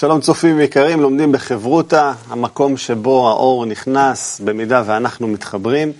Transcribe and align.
שלום 0.00 0.20
צופים 0.20 0.60
יקרים, 0.60 1.00
לומדים 1.00 1.32
בחברותה, 1.32 2.12
המקום 2.28 2.76
שבו 2.76 3.28
האור 3.28 3.66
נכנס 3.66 4.40
במידה 4.44 4.82
ואנחנו 4.86 5.28
מתחברים. 5.28 5.92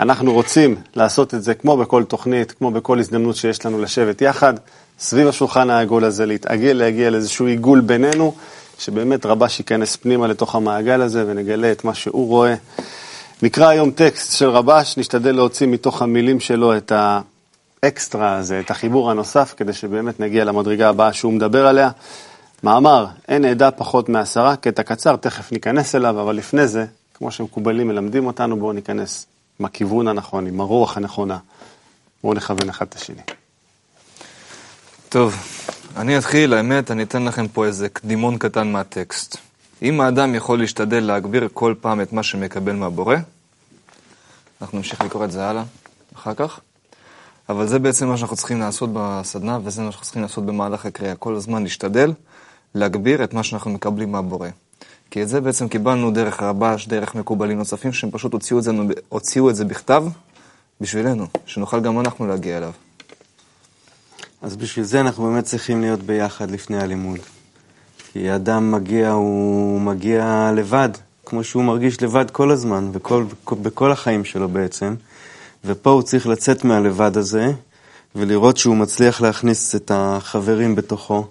אנחנו 0.00 0.32
רוצים 0.32 0.76
לעשות 0.96 1.34
את 1.34 1.42
זה 1.42 1.54
כמו 1.54 1.76
בכל 1.76 2.04
תוכנית, 2.04 2.52
כמו 2.52 2.70
בכל 2.70 2.98
הזדמנות 2.98 3.36
שיש 3.36 3.66
לנו 3.66 3.82
לשבת 3.82 4.22
יחד, 4.22 4.54
סביב 4.98 5.28
השולחן 5.28 5.70
העגול 5.70 6.04
הזה, 6.04 6.26
להתעגל, 6.26 6.72
להגיע 6.72 7.10
לאיזשהו 7.10 7.46
עיגול 7.46 7.80
בינינו, 7.80 8.34
שבאמת 8.78 9.26
רבש 9.26 9.58
ייכנס 9.58 9.96
פנימה 9.96 10.26
לתוך 10.26 10.54
המעגל 10.54 11.02
הזה 11.02 11.24
ונגלה 11.26 11.72
את 11.72 11.84
מה 11.84 11.94
שהוא 11.94 12.28
רואה. 12.28 12.54
נקרא 13.42 13.68
היום 13.68 13.90
טקסט 13.90 14.36
של 14.38 14.48
רבש, 14.48 14.96
נשתדל 14.96 15.32
להוציא 15.34 15.66
מתוך 15.66 16.02
המילים 16.02 16.40
שלו 16.40 16.76
את 16.76 16.92
האקסטרה 17.82 18.36
הזה, 18.36 18.60
את 18.60 18.70
החיבור 18.70 19.10
הנוסף, 19.10 19.54
כדי 19.56 19.72
שבאמת 19.72 20.20
נגיע 20.20 20.44
למדרגה 20.44 20.88
הבאה 20.88 21.12
שהוא 21.12 21.32
מדבר 21.32 21.66
עליה. 21.66 21.90
מאמר, 22.64 23.06
אין 23.28 23.44
עדה 23.44 23.70
פחות 23.70 24.08
מעשרה, 24.08 24.56
קטע 24.56 24.82
קצר, 24.82 25.16
תכף 25.16 25.52
ניכנס 25.52 25.94
אליו, 25.94 26.20
אבל 26.20 26.36
לפני 26.36 26.68
זה, 26.68 26.86
כמו 27.14 27.30
שמקובלים 27.30 27.88
מלמדים 27.88 28.26
אותנו, 28.26 28.56
בואו 28.56 28.72
ניכנס 28.72 29.26
עם 29.60 29.66
הכיוון 29.66 30.08
הנכון, 30.08 30.46
עם 30.46 30.60
הרוח 30.60 30.96
הנכונה. 30.96 31.38
בואו 32.22 32.34
נכוון 32.34 32.68
אחד 32.68 32.86
את 32.88 32.94
השני. 32.94 33.22
טוב, 35.08 35.36
אני 35.96 36.18
אתחיל, 36.18 36.54
האמת, 36.54 36.90
אני 36.90 37.02
אתן 37.02 37.24
לכם 37.24 37.48
פה 37.48 37.66
איזה 37.66 37.88
קדימון 37.88 38.38
קטן 38.38 38.72
מהטקסט. 38.72 39.36
אם 39.82 40.00
האדם 40.00 40.34
יכול 40.34 40.58
להשתדל 40.58 41.04
להגביר 41.04 41.48
כל 41.52 41.74
פעם 41.80 42.00
את 42.00 42.12
מה 42.12 42.22
שמקבל 42.22 42.72
מהבורא, 42.72 43.16
אנחנו 44.62 44.78
נמשיך 44.78 45.00
לקרוא 45.00 45.24
את 45.24 45.30
זה 45.30 45.44
הלאה, 45.44 45.62
אחר 46.16 46.34
כך. 46.34 46.60
אבל 47.48 47.66
זה 47.66 47.78
בעצם 47.78 48.08
מה 48.08 48.16
שאנחנו 48.16 48.36
צריכים 48.36 48.60
לעשות 48.60 48.90
בסדנה, 48.92 49.58
וזה 49.64 49.82
מה 49.82 49.90
שאנחנו 49.90 50.04
צריכים 50.04 50.22
לעשות 50.22 50.46
במהלך 50.46 50.86
הקריאה. 50.86 51.14
כל 51.14 51.34
הזמן 51.34 51.62
להשתדל 51.62 52.12
להגביר 52.74 53.24
את 53.24 53.34
מה 53.34 53.42
שאנחנו 53.42 53.70
מקבלים 53.70 54.12
מהבורא. 54.12 54.48
כי 55.10 55.22
את 55.22 55.28
זה 55.28 55.40
בעצם 55.40 55.68
קיבלנו 55.68 56.10
דרך 56.10 56.42
רבש, 56.42 56.86
דרך 56.86 57.14
מקובלים 57.14 57.58
נוספים, 57.58 57.92
שהם 57.92 58.10
פשוט 58.10 58.32
הוציאו 58.32 58.58
את 58.58 58.64
זה, 58.64 58.72
הוציאו 59.08 59.50
את 59.50 59.56
זה 59.56 59.64
בכתב 59.64 60.04
בשבילנו, 60.80 61.26
שנוכל 61.46 61.80
גם 61.80 62.00
אנחנו 62.00 62.26
להגיע 62.26 62.58
אליו. 62.58 62.72
אז 64.42 64.56
בשביל 64.56 64.84
זה 64.84 65.00
אנחנו 65.00 65.24
באמת 65.24 65.44
צריכים 65.44 65.80
להיות 65.80 66.00
ביחד 66.00 66.50
לפני 66.50 66.78
הלימוד. 66.78 67.18
כי 68.12 68.34
אדם 68.34 68.72
מגיע, 68.72 69.10
הוא 69.10 69.80
מגיע 69.80 70.50
לבד, 70.56 70.88
כמו 71.26 71.44
שהוא 71.44 71.64
מרגיש 71.64 72.02
לבד 72.02 72.30
כל 72.30 72.50
הזמן, 72.50 72.92
בכל, 72.92 73.24
בכל 73.62 73.92
החיים 73.92 74.24
שלו 74.24 74.48
בעצם. 74.48 74.94
ופה 75.64 75.90
הוא 75.90 76.02
צריך 76.02 76.26
לצאת 76.26 76.64
מהלבד 76.64 77.16
הזה, 77.16 77.52
ולראות 78.14 78.56
שהוא 78.56 78.76
מצליח 78.76 79.20
להכניס 79.20 79.74
את 79.74 79.90
החברים 79.94 80.74
בתוכו, 80.74 81.26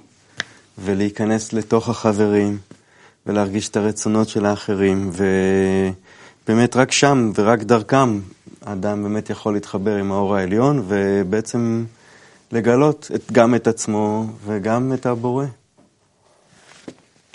ולהיכנס 0.78 1.54
לתוך 1.54 1.90
החברים, 1.90 2.58
ולהרגיש 3.26 3.70
את 3.70 3.78
הרצונות 3.78 4.30
של 4.30 4.46
האחרים, 4.46 5.12
ובאמת 6.46 6.76
רק 6.76 6.92
שם 6.92 7.32
ורק 7.36 7.60
דרכם 7.60 8.20
האדם 8.66 9.04
באמת 9.04 9.30
יכול 9.30 9.54
להתחבר 9.54 9.96
עם 9.96 10.12
האור 10.12 10.36
העליון, 10.36 10.86
ובעצם 10.88 11.86
לגלות 12.52 13.12
את, 13.16 13.32
גם 13.32 13.56
את 13.56 13.68
עצמו 13.68 14.26
וגם 14.46 14.94
את 14.94 15.06
הבורא. 15.06 15.46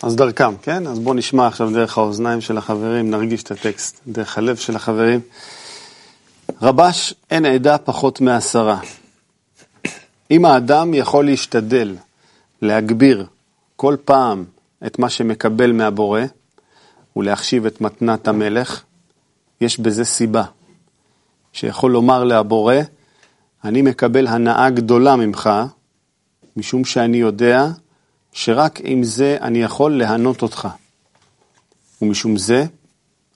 אז 0.03 0.17
דרכם, 0.17 0.57
כן? 0.63 0.87
אז 0.87 0.99
בואו 0.99 1.15
נשמע 1.15 1.47
עכשיו 1.47 1.71
דרך 1.71 1.99
האוזניים 1.99 2.41
של 2.41 2.59
החברים, 2.59 3.11
נרגיש 3.11 3.43
את 3.43 3.51
הטקסט, 3.51 4.01
דרך 4.07 4.39
הלב 4.39 4.57
של 4.57 4.77
החברים. 4.77 5.21
רבש 6.63 7.15
אין 7.31 7.45
עדה 7.45 7.79
פחות 7.79 8.21
מעשרה. 8.21 8.81
אם 10.31 10.45
האדם 10.45 10.95
יכול 10.95 11.25
להשתדל 11.25 11.97
להגביר 12.63 13.27
כל 13.81 13.97
פעם 14.05 14.45
את 14.87 14.99
מה 14.99 15.11
שמקבל 15.11 15.73
מהבורא 15.73 16.21
ולהחשיב 17.17 17.67
את 17.67 17.81
מתנת 17.81 18.29
המלך, 18.29 18.83
יש 19.61 19.81
בזה 19.81 20.05
סיבה. 20.05 20.45
שיכול 21.53 21.93
לומר 21.93 22.25
להבורא, 22.25 22.75
אני 23.65 23.83
מקבל 23.83 24.27
הנאה 24.27 24.71
גדולה 24.71 25.17
ממך, 25.17 25.51
משום 26.57 26.85
שאני 26.85 27.17
יודע 27.17 27.67
שרק 28.33 28.81
עם 28.85 29.03
זה 29.03 29.37
אני 29.41 29.63
יכול 29.63 29.99
להנות 29.99 30.43
אותך. 30.43 30.69
ומשום 32.03 32.37
זה 32.37 32.65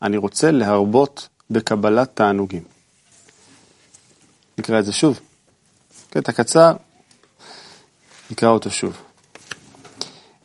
אני 0.03 0.17
רוצה 0.17 0.51
להרבות 0.51 1.29
בקבלת 1.51 2.11
תענוגים. 2.15 2.63
נקרא 4.59 4.79
את 4.79 4.85
זה 4.85 4.93
שוב. 4.93 5.21
קטע 6.11 6.33
קצר, 6.33 6.73
נקרא 8.31 8.49
אותו 8.49 8.71
שוב. 8.71 9.02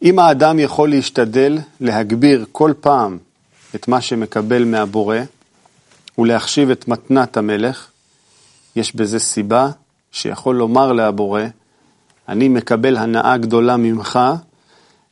אם 0.02 0.20
האדם 0.20 0.60
יכול 0.60 0.90
להשתדל 0.90 1.58
להגביר 1.80 2.46
כל 2.52 2.74
פעם 2.80 3.18
את 3.76 3.88
מה 3.88 4.02
שמקבל 4.02 4.66
מהבורא 4.66 5.18
ולהחשיב 6.18 6.70
את 6.70 6.88
מתנת 6.88 7.38
המלך, 7.38 7.88
יש 8.76 8.96
בזה 8.96 9.20
סיבה 9.20 9.70
שיכול 10.12 10.56
לומר 10.56 10.92
להבורא, 10.92 11.42
אני 12.30 12.48
מקבל 12.48 12.98
הנאה 12.98 13.38
גדולה 13.38 13.78
ממך, 13.78 14.20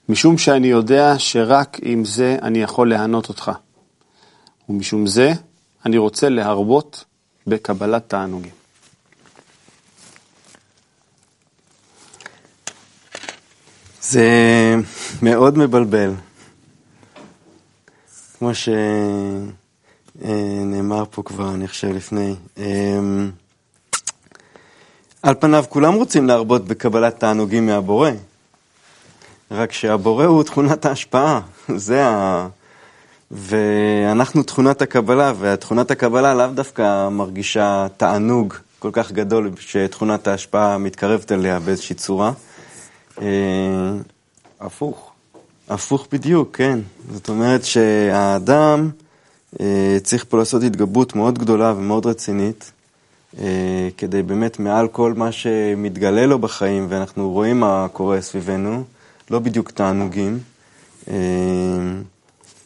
משום 0.09 0.37
שאני 0.37 0.67
יודע 0.67 1.13
שרק 1.17 1.77
עם 1.81 2.05
זה 2.05 2.37
אני 2.41 2.61
יכול 2.61 2.89
להנות 2.89 3.29
אותך. 3.29 3.51
ומשום 4.69 5.07
זה 5.07 5.33
אני 5.85 5.97
רוצה 5.97 6.29
להרבות 6.29 7.03
בקבלת 7.47 8.09
תענוגים. 8.09 8.64
זה 14.09 14.75
מאוד 15.21 15.57
מבלבל. 15.57 16.13
כמו 18.37 18.51
שנאמר 20.21 21.03
פה 21.11 21.23
כבר, 21.23 21.53
אני 21.53 21.67
חושב, 21.67 21.87
לפני. 21.87 22.35
אמ, 22.57 23.31
על 25.23 25.35
פניו 25.39 25.65
כולם 25.69 25.93
רוצים 25.93 26.27
להרבות 26.27 26.65
בקבלת 26.65 27.19
תענוגים 27.19 27.65
מהבורא, 27.65 28.09
רק 29.51 29.71
שהבורא 29.71 30.25
הוא 30.25 30.43
תכונת 30.43 30.85
ההשפעה, 30.85 31.41
זה 31.75 32.05
ה... 32.05 32.47
ואנחנו 33.31 34.43
תכונת 34.43 34.81
הקבלה, 34.81 35.33
ותכונת 35.39 35.91
הקבלה 35.91 36.33
לאו 36.33 36.47
דווקא 36.47 37.09
מרגישה 37.09 37.87
תענוג 37.97 38.53
כל 38.79 38.89
כך 38.93 39.11
גדול 39.11 39.51
שתכונת 39.59 40.27
ההשפעה 40.27 40.77
מתקרבת 40.77 41.31
אליה 41.31 41.59
באיזושהי 41.59 41.95
צורה. 41.95 42.31
אה, 43.21 43.93
הפוך. 44.59 45.11
הפוך 45.69 46.07
בדיוק, 46.11 46.57
כן. 46.57 46.79
זאת 47.11 47.29
אומרת 47.29 47.65
שהאדם 47.65 48.89
אה, 49.59 49.97
צריך 50.03 50.25
פה 50.29 50.37
לעשות 50.37 50.63
התגברות 50.63 51.15
מאוד 51.15 51.39
גדולה 51.39 51.73
ומאוד 51.77 52.05
רצינית, 52.05 52.71
אה, 53.39 53.89
כדי 53.97 54.23
באמת 54.23 54.59
מעל 54.59 54.87
כל 54.87 55.13
מה 55.13 55.31
שמתגלה 55.31 56.25
לו 56.25 56.39
בחיים, 56.39 56.85
ואנחנו 56.89 57.31
רואים 57.31 57.59
מה 57.59 57.87
קורה 57.93 58.21
סביבנו, 58.21 58.83
לא 59.31 59.39
בדיוק 59.39 59.71
תענוגים, 59.71 60.39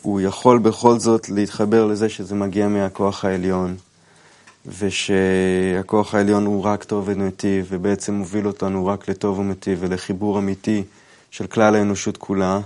הוא 0.01 0.21
יכול 0.21 0.59
בכל 0.59 0.99
זאת 0.99 1.29
להתחבר 1.29 1.85
לזה 1.85 2.09
שזה 2.09 2.35
מגיע 2.35 2.67
מהכוח 2.67 3.25
העליון. 3.25 3.75
ושהכוח 4.77 6.15
העליון 6.15 6.45
הוא 6.45 6.63
רק 6.63 6.83
טוב 6.83 7.03
ונתיב, 7.07 7.67
ובעצם 7.69 8.13
מוביל 8.13 8.47
אותנו 8.47 8.85
רק 8.85 9.09
לטוב 9.09 9.39
ומטיב 9.39 9.77
ולחיבור 9.81 10.39
אמיתי 10.39 10.83
של 11.31 11.47
כלל 11.47 11.75
האנושות 11.75 12.17
כולה. 12.17 12.59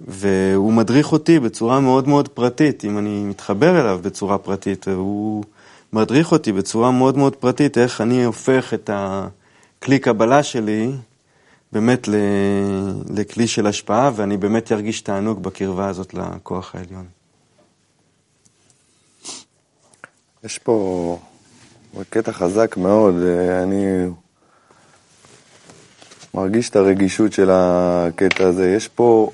והוא 0.00 0.72
מדריך 0.72 1.12
אותי 1.12 1.40
בצורה 1.40 1.80
מאוד 1.80 2.08
מאוד 2.08 2.28
פרטית, 2.28 2.84
אם 2.84 2.98
אני 2.98 3.24
מתחבר 3.24 3.80
אליו 3.80 4.00
בצורה 4.02 4.38
פרטית, 4.38 4.88
הוא 4.88 5.44
מדריך 5.92 6.32
אותי 6.32 6.52
בצורה 6.52 6.90
מאוד 6.90 7.16
מאוד 7.16 7.36
פרטית, 7.36 7.78
איך 7.78 8.00
אני 8.00 8.24
הופך 8.24 8.74
את 8.74 8.90
הכלי 8.92 9.98
קבלה 9.98 10.42
שלי 10.42 10.92
באמת 11.72 12.08
לכלי 13.10 13.46
של 13.46 13.66
השפעה, 13.66 14.10
ואני 14.16 14.36
באמת 14.36 14.72
ארגיש 14.72 15.00
תענוג 15.00 15.42
בקרבה 15.42 15.88
הזאת 15.88 16.14
לכוח 16.14 16.74
העליון. 16.74 17.06
יש 20.44 20.58
פה 20.58 21.18
קטע 22.10 22.32
חזק 22.32 22.76
מאוד, 22.76 23.14
אני 23.62 24.06
מרגיש 26.34 26.70
את 26.70 26.76
הרגישות 26.76 27.32
של 27.32 27.50
הקטע 27.52 28.46
הזה. 28.46 28.70
יש 28.70 28.88
פה 28.88 29.30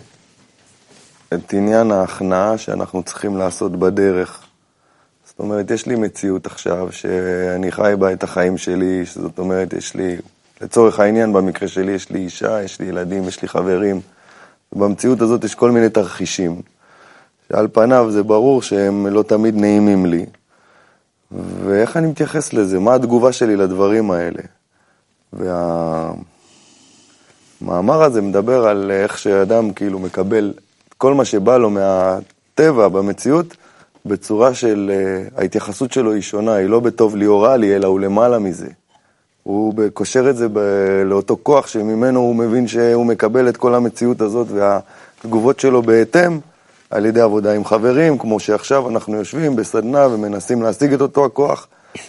את 1.35 1.53
עניין 1.53 1.91
ההכנעה 1.91 2.59
שאנחנו 2.59 3.03
צריכים 3.03 3.37
לעשות 3.37 3.73
בדרך. 3.73 4.43
זאת 5.25 5.39
אומרת, 5.39 5.71
יש 5.71 5.87
לי 5.87 5.97
מציאות 5.97 6.47
עכשיו 6.47 6.93
שאני 6.93 7.73
חי 7.73 7.93
בה 7.99 8.13
את 8.13 8.23
החיים 8.23 8.59
שלי, 8.59 9.03
זאת 9.15 9.39
אומרת, 9.39 9.73
יש 9.73 9.95
לי, 9.95 10.17
לצורך 10.61 11.01
העניין, 11.01 11.33
במקרה 11.33 11.69
שלי, 11.69 11.93
יש 11.93 12.11
לי 12.11 12.19
אישה, 12.19 12.63
יש 12.63 12.81
לי 12.81 12.87
ילדים, 12.87 13.29
יש 13.29 13.43
לי 13.43 13.49
חברים. 13.49 14.01
ובמציאות 14.73 15.21
הזאת 15.21 15.45
יש 15.45 15.55
כל 15.55 15.71
מיני 15.71 15.89
תרחישים, 15.89 16.63
שעל 17.49 17.69
פניו 17.73 18.11
זה 18.11 18.23
ברור 18.23 18.63
שהם 18.63 19.07
לא 19.07 19.23
תמיד 19.23 19.57
נעימים 19.57 20.07
לי. 20.07 20.27
ואיך 21.33 21.97
אני 21.97 22.07
מתייחס 22.07 22.53
לזה? 22.53 22.79
מה 22.79 22.95
התגובה 22.95 23.33
שלי 23.33 23.57
לדברים 23.57 24.11
האלה? 24.11 24.43
והמנגנון 25.33 26.37
המאמר 27.61 28.03
הזה 28.03 28.23
מדבר 28.23 28.67
על 28.67 28.91
איך 28.91 29.19
שאדם 29.19 29.73
כאילו 29.73 29.99
מקבל 29.99 30.53
כל 30.99 31.15
מה 31.15 31.25
שבא 31.25 31.57
לו 31.57 31.71
מהטבע, 31.71 32.89
במציאות, 32.89 33.57
בצורה 34.07 34.55
של, 34.55 34.93
uh, 34.93 35.41
ההתייחסות 35.41 35.93
שלו 35.93 36.13
היא 36.13 36.23
שונה, 36.23 36.55
היא 36.55 36.69
לא 36.69 36.81
בטוב 36.81 37.17
ליאורה 37.17 37.57
לי, 37.57 37.77
אלא 37.77 37.87
הוא 37.87 38.01
למעלה 38.01 38.39
מזה. 38.39 38.67
הוא 39.43 39.75
קושר 39.95 40.31
את 40.31 40.37
זה 40.37 40.49
ב- 40.53 41.03
לאותו 41.05 41.37
כוח 41.43 41.67
שממנו 41.67 42.21
הוא 42.21 42.37
מבין 42.37 42.69
שהוא 42.69 43.07
מקבל 43.07 43.49
את 43.49 43.57
כל 43.57 43.75
המציאות 43.75 44.21
הזאת 44.21 44.47
והתגובות 44.51 45.61
שלו 45.61 45.83
בהתאם 45.83 46.39
על 46.91 47.07
ידי 47.07 47.21
עבודה 47.21 47.53
עם 47.53 47.65
חברים, 47.65 48.19
כמו 48.19 48.41
שעכשיו 48.41 48.89
אנחנו 48.89 49.17
יושבים 49.17 49.57
בסדנה 49.57 50.07
ומנסים 50.07 50.63
להשיג 50.63 50.93
את 50.93 51.01
אותו 51.01 51.25
הכוח, 51.25 51.67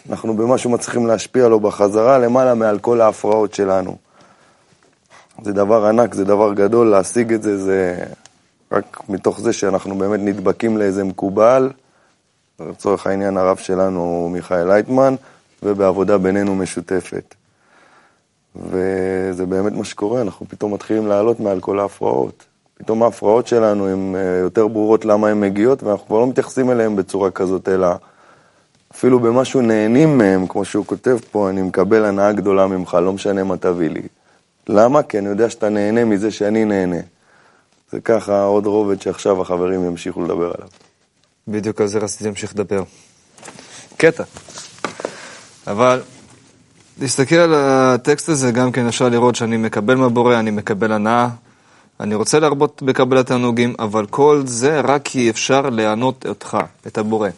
אנחנו 0.09 0.37
במשהו 0.37 0.69
מצליחים 0.69 1.07
להשפיע 1.07 1.47
לו 1.47 1.59
בחזרה 1.59 2.17
למעלה 2.17 2.53
מעל 2.53 2.79
כל 2.79 3.01
ההפרעות 3.01 3.53
שלנו. 3.53 3.95
זה 5.43 5.53
דבר 5.53 5.85
ענק, 5.85 6.13
זה 6.13 6.25
דבר 6.25 6.53
גדול, 6.53 6.87
להשיג 6.87 7.33
את 7.33 7.43
זה, 7.43 7.57
זה 7.57 8.05
רק 8.71 8.99
מתוך 9.09 9.39
זה 9.39 9.53
שאנחנו 9.53 9.97
באמת 9.97 10.19
נדבקים 10.19 10.77
לאיזה 10.77 11.03
מקובל, 11.03 11.71
לצורך 12.59 13.07
העניין 13.07 13.37
הרב 13.37 13.57
שלנו 13.57 14.29
מיכאל 14.31 14.67
לייטמן, 14.67 15.15
ובעבודה 15.63 16.17
בינינו 16.17 16.55
משותפת. 16.55 17.35
וזה 18.55 19.45
באמת 19.45 19.73
מה 19.73 19.85
שקורה, 19.85 20.21
אנחנו 20.21 20.45
פתאום 20.49 20.73
מתחילים 20.73 21.07
לעלות 21.07 21.39
מעל 21.39 21.59
כל 21.59 21.79
ההפרעות. 21.79 22.45
פתאום 22.77 23.03
ההפרעות 23.03 23.47
שלנו 23.47 23.87
הן 23.87 24.15
אה, 24.15 24.21
יותר 24.21 24.67
ברורות 24.67 25.05
למה 25.05 25.27
הן 25.27 25.39
מגיעות, 25.39 25.83
ואנחנו 25.83 26.07
כבר 26.07 26.19
לא 26.19 26.27
מתייחסים 26.27 26.71
אליהן 26.71 26.95
בצורה 26.95 27.31
כזאת, 27.31 27.69
אלא 27.69 27.87
אפילו 28.91 29.19
במשהו 29.19 29.61
נהנים 29.61 30.17
מהם, 30.17 30.47
כמו 30.47 30.65
שהוא 30.65 30.85
כותב 30.85 31.17
פה, 31.31 31.49
אני 31.49 31.61
מקבל 31.61 32.05
הנאה 32.05 32.31
גדולה 32.31 32.67
ממך, 32.67 32.93
לא 32.93 33.13
משנה 33.13 33.43
מה 33.43 33.57
תביא 33.57 33.89
לי. 33.89 34.01
למה? 34.69 35.03
כי 35.03 35.19
אני 35.19 35.29
יודע 35.29 35.49
שאתה 35.49 35.69
נהנה 35.69 36.05
מזה 36.05 36.31
שאני 36.31 36.65
נהנה. 36.65 36.99
זה 37.91 37.99
ככה 38.01 38.43
עוד 38.43 38.65
רובד 38.65 39.01
שעכשיו 39.01 39.41
החברים 39.41 39.85
ימשיכו 39.85 40.23
לדבר 40.23 40.51
עליו. 40.57 40.67
בדיוק 41.47 41.81
על 41.81 41.87
זה 41.87 41.99
רציתי 41.99 42.23
להמשיך 42.23 42.53
לדבר. 42.53 42.83
קטע. 43.97 44.23
אבל 45.67 46.01
להסתכל 47.01 47.35
על 47.35 47.53
הטקסט 47.55 48.29
הזה, 48.29 48.51
גם 48.51 48.71
כן 48.71 48.87
אפשר 48.87 49.09
לראות 49.09 49.35
שאני 49.35 49.57
מקבל 49.57 49.95
מהבורא, 49.95 50.39
אני 50.39 50.51
מקבל 50.51 50.91
הנאה, 50.91 51.27
אני 51.99 52.15
רוצה 52.15 52.39
להרבות 52.39 52.83
בקבלת 52.83 53.25
תענוגים, 53.25 53.75
אבל 53.79 54.05
כל 54.05 54.41
זה 54.45 54.81
רק 54.81 55.01
כי 55.03 55.29
אפשר 55.29 55.69
לענות 55.69 56.25
אותך, 56.25 56.57
את 56.87 56.97
הבורא. 56.97 57.29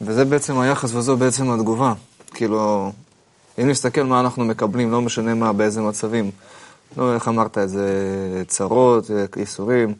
וזה 0.00 0.24
בעצם 0.24 0.58
היחס 0.58 0.94
וזו 0.94 1.16
בעצם 1.16 1.50
התגובה. 1.50 1.92
כאילו, 2.34 2.92
אם 3.60 3.68
נסתכל 3.68 4.02
מה 4.02 4.20
אנחנו 4.20 4.44
מקבלים, 4.44 4.90
לא 4.90 5.00
משנה 5.00 5.34
מה, 5.34 5.52
באיזה 5.52 5.80
מצבים. 5.80 6.30
לא, 6.96 7.14
איך 7.14 7.28
אמרת 7.28 7.58
את 7.58 7.68
זה, 7.68 7.88
צרות, 8.46 9.10
ייסורים, 9.36 9.94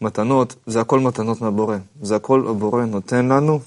מתנות, 0.00 0.54
זה 0.66 0.80
הכל 0.80 1.00
מתנות 1.00 1.40
מהבורא. 1.40 1.76
זה 2.02 2.16
הכל 2.16 2.46
הבורא 2.48 2.84
נותן 2.84 3.28
לנו 3.28 3.60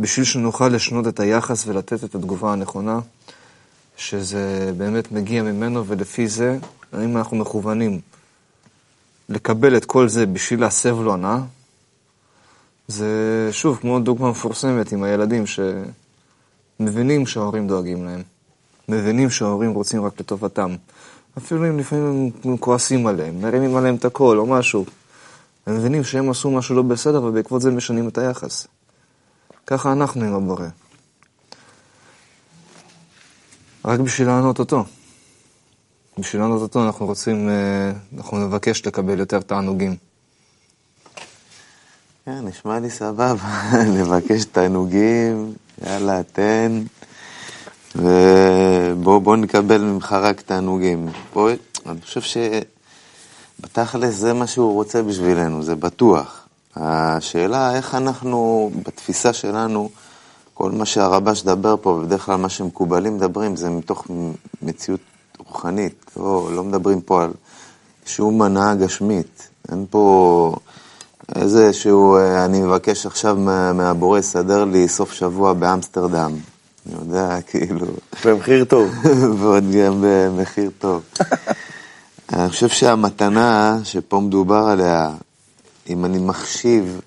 בשביל 0.00 0.24
שנוכל 0.24 0.68
לשנות 0.68 1.08
את 1.08 1.20
היחס 1.20 1.66
ולתת 1.66 2.04
את 2.04 2.14
התגובה 2.14 2.52
הנכונה, 2.52 2.98
שזה 3.96 4.72
באמת 4.76 5.12
מגיע 5.12 5.42
ממנו, 5.42 5.86
ולפי 5.86 6.28
זה, 6.28 6.58
אם 6.94 7.16
אנחנו 7.16 7.36
מכוונים 7.36 8.00
לקבל 9.28 9.76
את 9.76 9.84
כל 9.84 10.08
זה 10.08 10.26
בשביל 10.26 10.60
להסב 10.60 11.00
לו 11.00 11.14
הנאה, 11.14 11.38
זה 12.88 13.48
שוב 13.52 13.78
כמו 13.80 14.00
דוגמה 14.00 14.30
מפורסמת 14.30 14.92
עם 14.92 15.02
הילדים 15.02 15.44
שמבינים 16.80 17.26
שההורים 17.26 17.68
דואגים 17.68 18.04
להם, 18.04 18.22
מבינים 18.88 19.30
שההורים 19.30 19.70
רוצים 19.70 20.04
רק 20.04 20.20
לטובתם. 20.20 20.76
אפילו 21.38 21.68
אם 21.68 21.78
לפעמים 21.78 22.30
הם 22.44 22.56
כועסים 22.56 23.06
עליהם, 23.06 23.40
מרימים 23.40 23.76
עליהם 23.76 23.94
את 23.94 24.04
הקול 24.04 24.38
או 24.38 24.46
משהו. 24.46 24.84
הם 25.66 25.76
מבינים 25.76 26.04
שהם 26.04 26.30
עשו 26.30 26.50
משהו 26.50 26.76
לא 26.76 26.82
בסדר 26.82 27.22
ובעקבות 27.22 27.62
זה 27.62 27.70
משנים 27.70 28.08
את 28.08 28.18
היחס. 28.18 28.66
ככה 29.66 29.92
אנחנו 29.92 30.24
עם 30.24 30.34
הבורא. 30.34 30.66
רק 33.84 34.00
בשביל 34.00 34.28
לענות 34.28 34.58
אותו. 34.58 34.84
בשביל 36.18 36.42
לענות 36.42 36.62
אותו 36.62 36.86
אנחנו 36.86 37.06
רוצים, 37.06 37.48
אה, 37.48 37.92
אנחנו 38.16 38.46
נבקש 38.46 38.86
לקבל 38.86 39.18
יותר 39.18 39.40
תענוגים. 39.40 39.96
כן, 42.24 42.46
נשמע 42.46 42.78
לי 42.78 42.90
סבבה, 42.90 43.60
לבקש 43.98 44.44
תענוגים, 44.44 45.54
יאללה, 45.86 46.22
תן, 46.22 46.82
ובוא 47.96 49.36
נקבל 49.36 49.80
ממך 49.80 50.12
רק 50.12 50.40
תענוגים. 50.40 51.08
בוא, 51.32 51.50
אני 51.86 52.00
חושב 52.00 52.20
שבתכלס 53.60 54.14
זה 54.14 54.32
מה 54.32 54.46
שהוא 54.46 54.72
רוצה 54.72 55.02
בשבילנו, 55.02 55.62
זה 55.62 55.74
בטוח. 55.74 56.48
השאלה 56.76 57.76
איך 57.76 57.94
אנחנו, 57.94 58.70
בתפיסה 58.86 59.32
שלנו, 59.32 59.90
כל 60.54 60.70
מה 60.70 60.86
שהרבש 60.86 61.42
דבר 61.42 61.76
פה, 61.80 61.90
ובדרך 61.90 62.24
כלל 62.24 62.36
מה 62.36 62.48
שמקובלים 62.48 63.16
מדברים, 63.16 63.56
זה 63.56 63.70
מתוך 63.70 64.06
מציאות 64.62 65.00
רוחנית. 65.48 66.10
לא, 66.16 66.50
לא 66.52 66.64
מדברים 66.64 67.00
פה 67.00 67.24
על 67.24 67.30
שום 68.06 68.42
הנאה 68.42 68.74
גשמית. 68.74 69.48
אין 69.70 69.86
פה 69.90 70.56
איזה 71.36 71.72
שהוא, 71.72 72.18
אה, 72.18 72.44
אני 72.44 72.60
מבקש 72.60 73.06
עכשיו 73.06 73.36
מהבורא 73.74 74.18
לסדר 74.18 74.64
לי 74.64 74.88
סוף 74.88 75.12
שבוע 75.12 75.52
באמסטרדם. 75.52 76.32
אני 76.86 76.94
יודע, 77.00 77.38
כאילו... 77.50 77.86
במחיר 78.24 78.64
טוב. 78.64 78.90
ועוד 79.38 79.64
גם 79.70 80.04
במחיר 80.04 80.70
טוב. 80.78 81.02
אני 82.32 82.48
חושב 82.48 82.68
שהמתנה 82.68 83.78
שפה 83.84 84.20
מדובר 84.20 84.64
עליה, 84.66 85.10
אם 85.88 86.04
אני 86.04 86.18
מחשיב 86.18 87.00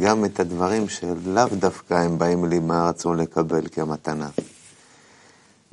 גם 0.00 0.24
את 0.24 0.40
הדברים 0.40 0.88
שלאו 0.88 1.46
דווקא 1.52 1.94
הם 1.94 2.18
באים 2.18 2.44
לי 2.44 2.58
מהרצון 2.58 3.16
לקבל 3.16 3.62
כמתנה. 3.72 4.28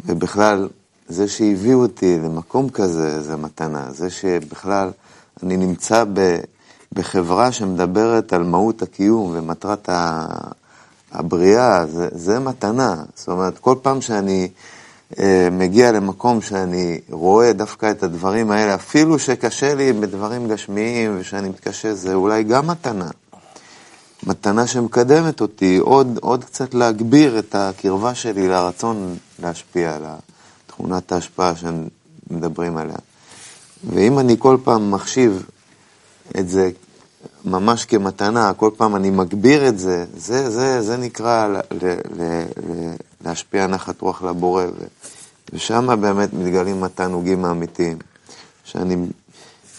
ובכלל, 0.05 0.67
זה 1.13 1.27
שהביאו 1.27 1.81
אותי 1.81 2.17
למקום 2.19 2.69
כזה, 2.69 3.21
זה 3.21 3.37
מתנה. 3.37 3.85
זה 3.91 4.09
שבכלל 4.09 4.89
אני 5.43 5.57
נמצא 5.57 6.03
ב, 6.13 6.37
בחברה 6.93 7.51
שמדברת 7.51 8.33
על 8.33 8.43
מהות 8.43 8.81
הקיום 8.81 9.31
ומטרת 9.33 9.89
הבריאה, 11.11 11.85
זה, 11.85 12.07
זה 12.11 12.39
מתנה. 12.39 13.03
זאת 13.15 13.27
אומרת, 13.27 13.57
כל 13.57 13.75
פעם 13.81 14.01
שאני 14.01 14.49
אה, 15.19 15.47
מגיע 15.51 15.91
למקום 15.91 16.41
שאני 16.41 16.99
רואה 17.11 17.53
דווקא 17.53 17.91
את 17.91 18.03
הדברים 18.03 18.51
האלה, 18.51 18.75
אפילו 18.75 19.19
שקשה 19.19 19.75
לי 19.75 19.93
בדברים 19.93 20.47
גשמיים 20.47 21.17
ושאני 21.19 21.49
מתקשה, 21.49 21.93
זה 21.93 22.13
אולי 22.13 22.43
גם 22.43 22.67
מתנה. 22.67 23.09
מתנה 24.23 24.67
שמקדמת 24.67 25.41
אותי 25.41 25.77
עוד, 25.77 26.19
עוד 26.21 26.43
קצת 26.43 26.73
להגביר 26.73 27.39
את 27.39 27.55
הקרבה 27.55 28.15
שלי 28.15 28.47
לרצון 28.47 29.17
להשפיע 29.39 29.95
על 29.95 30.03
תכונת 30.73 31.11
ההשפעה 31.11 31.53
שמדברים 31.55 32.77
עליה. 32.77 32.95
ואם 33.89 34.19
אני 34.19 34.35
כל 34.39 34.57
פעם 34.63 34.91
מחשיב 34.91 35.45
את 36.39 36.49
זה 36.49 36.71
ממש 37.45 37.85
כמתנה, 37.85 38.53
כל 38.53 38.69
פעם 38.77 38.95
אני 38.95 39.09
מגביר 39.09 39.67
את 39.67 39.79
זה, 39.79 40.05
זה, 40.17 40.49
זה, 40.49 40.81
זה 40.81 40.97
נקרא 40.97 41.47
ל, 41.47 41.55
ל, 41.57 41.85
ל, 41.89 42.21
ל, 42.67 42.93
להשפיע 43.25 43.67
נחת 43.67 44.01
רוח 44.01 44.23
לבורא, 44.23 44.63
ושם 45.53 46.01
באמת 46.01 46.33
מתגלים 46.33 46.83
התענוגים 46.83 47.45
האמיתיים. 47.45 47.97
שאני 48.63 48.95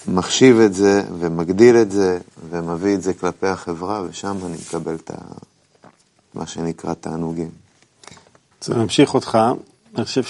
מחשיב 0.09 0.61
את 0.61 0.75
זה 0.75 1.03
ומגדיל 1.19 1.77
את 1.77 1.91
זה 1.91 2.19
ומביא 2.51 2.95
את 2.95 3.03
זה 3.03 3.15
כלפי 3.15 3.47
החברה, 3.47 4.03
ושם 4.09 4.37
אני 4.47 4.57
מקבל 4.67 4.95
את 4.95 5.11
ה... 5.11 5.15
מה 6.35 6.47
שנקרא 6.47 6.95
תענוגים. 6.95 7.51
רוצה 8.59 8.75
להמשיך 8.75 9.15
אותך, 9.15 9.39
אני 9.97 10.05
חושב 10.05 10.23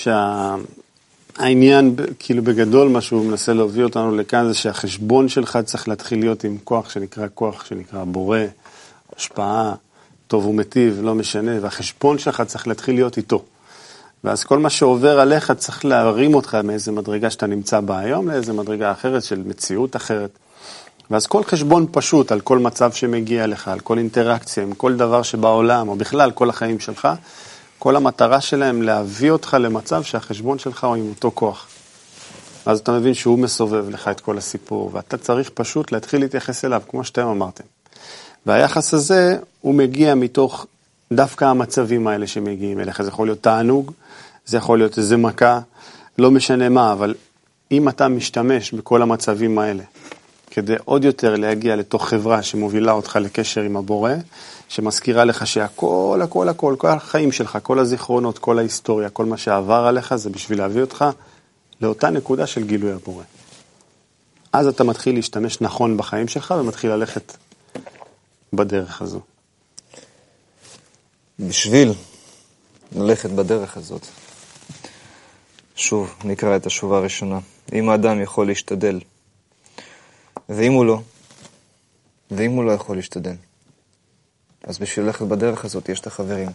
שהעניין, 1.39 1.95
שה... 1.99 2.05
כאילו 2.19 2.43
בגדול, 2.43 2.89
מה 2.89 3.01
שהוא 3.01 3.25
מנסה 3.25 3.53
להוביל 3.53 3.85
אותנו 3.85 4.17
לכאן, 4.17 4.49
זה 4.49 4.55
שהחשבון 4.55 5.29
שלך 5.29 5.59
צריך 5.65 5.89
להתחיל 5.89 6.21
להיות 6.21 6.45
עם 6.45 6.57
כוח 6.65 6.91
שנקרא 6.91 7.27
כוח 7.35 7.65
שנקרא 7.65 8.05
בורא, 8.05 8.39
השפעה, 9.17 9.75
טוב 10.29 10.47
ומטיב, 10.47 11.01
לא 11.03 11.15
משנה, 11.15 11.53
והחשבון 11.61 12.19
שלך 12.19 12.43
צריך 12.47 12.69
להתחיל 12.69 12.95
להיות 12.95 13.17
איתו. 13.17 13.43
ואז 14.25 14.45
כל 14.45 14.59
מה 14.59 14.71
שעובר 14.71 15.21
עליך 15.21 15.53
צריך 15.53 15.85
להרים 15.85 16.35
אותך 16.35 16.55
מאיזה 16.55 16.93
מדרגה 16.93 17.31
שאתה 17.31 17.47
נמצא 17.47 17.81
בה 17.81 17.99
היום 17.99 18.29
לאיזה 18.29 18.53
מדרגה 18.53 18.93
אחרת 18.93 19.23
של 19.25 19.43
מציאות 19.47 19.97
אחרת. 19.97 20.31
ואז 21.11 21.27
כל 21.27 21.45
חשבון 21.45 21.87
פשוט 21.93 22.33
על 22.33 22.41
כל 22.41 22.59
מצב 22.59 22.93
שמגיע 22.93 23.47
לך, 23.47 23.69
על 23.69 23.81
כל 23.81 23.99
אינטראקציה 23.99 24.63
עם 24.63 24.75
כל 24.75 24.97
דבר 24.97 25.23
שבעולם, 25.23 25.89
או 25.89 25.97
בכלל 25.97 26.31
כל 26.31 26.51
החיים 26.51 26.81
שלך, 26.81 27.09
כל 27.85 27.97
המטרה 27.97 28.41
שלהם 28.41 28.83
להביא 28.83 29.31
אותך 29.31 29.57
למצב 29.61 30.03
שהחשבון 30.03 30.59
שלך 30.59 30.85
הוא 30.85 30.97
עם 30.97 31.09
אותו 31.09 31.31
כוח. 31.35 31.67
אז 32.67 32.79
אתה 32.79 32.93
מבין 32.93 33.15
שהוא 33.15 33.39
מסובב 33.39 33.91
לך 33.91 34.09
את 34.09 34.21
כל 34.21 34.39
הסיפור, 34.39 34.91
ואתה 34.93 35.17
צריך 35.17 35.51
פשוט 35.55 35.93
להתחיל 35.93 36.21
להתייחס 36.21 36.65
אליו, 36.65 36.83
כמו 36.89 37.05
שאתם 37.05 37.27
אמרתם. 37.27 37.65
והיחס 38.47 38.95
הזה, 38.95 39.37
הוא 39.61 39.75
מגיע 39.75 40.15
מתוך 40.15 40.67
דווקא 41.13 41.45
המצבים 41.45 42.07
האלה 42.07 42.27
שמגיעים 42.27 42.81
אליך. 42.81 43.03
זה 43.03 43.09
יכול 43.09 43.27
להיות 43.27 43.43
תענוג, 43.43 43.93
זה 44.47 44.57
יכול 44.57 44.79
להיות 44.79 44.99
איזה 44.99 45.17
מכה, 45.17 45.61
לא 46.19 46.31
משנה 46.31 46.69
מה, 46.69 46.93
אבל 46.93 47.15
אם 47.73 47.89
אתה 47.89 48.09
משתמש 48.09 48.73
בכל 48.73 49.03
המצבים 49.03 49.59
האלה 49.59 49.83
כדי 50.51 50.75
עוד 50.85 51.05
יותר 51.05 51.37
להגיע 51.37 51.77
לתוך 51.77 52.09
חברה 52.09 52.43
שמובילה 52.43 52.93
אותך 52.93 53.19
לקשר 53.23 53.61
עם 53.61 53.77
הבורא, 53.77 54.13
שמזכירה 54.69 55.25
לך 55.25 55.47
שהכל, 55.47 56.21
הכל, 56.25 56.49
הכל, 56.49 56.75
כל 56.79 56.89
החיים 56.89 57.33
שלך, 57.33 57.59
כל 57.63 57.79
הזיכרונות, 57.79 58.39
כל 58.39 58.59
ההיסטוריה, 58.59 59.11
כל 59.11 59.25
מה 59.25 59.37
שעבר 59.37 59.85
עליך, 59.87 60.15
זה 60.15 60.31
בשביל 60.31 60.59
להביא 60.59 60.81
אותך 60.81 61.05
לאותה 61.81 62.11
נקודה 62.11 62.47
של 62.47 62.65
גילוי 62.67 62.93
הבורא. 62.93 63.25
אז 64.53 64.67
אתה 64.67 64.85
מתחיל 64.85 65.15
להשתמש 65.15 65.61
נכון 65.61 65.97
בחיים 65.97 66.29
שלך 66.29 66.55
ומתחיל 66.61 66.91
ללכת 66.91 67.37
בדרך 68.53 69.03
הזו. 69.03 69.21
בשביל 71.39 71.93
ללכת 72.93 73.31
בדרך 73.31 73.77
הזאת, 73.77 74.07
שוב, 75.77 76.15
נקרא 76.25 76.57
את 76.57 76.67
השובה 76.67 76.97
הראשונה. 76.97 77.39
אם 77.73 77.89
האדם 77.89 78.21
יכול 78.21 78.47
להשתדל, 78.47 79.01
ואם 80.49 80.73
הוא 80.73 80.85
לא, 80.85 81.01
ואם 82.31 82.51
הוא 82.51 82.65
לא 82.65 82.73
יכול 82.73 82.97
להשתדל, 82.97 83.35
אז 84.67 84.79
בשביל 84.79 85.07
ללכת 85.07 85.27
בדרך 85.27 85.65
הזאת 85.65 85.89
יש 85.89 86.01
את 86.01 86.07
החברים, 86.07 86.49